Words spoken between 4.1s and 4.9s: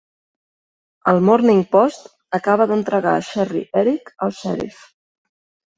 al xèrif.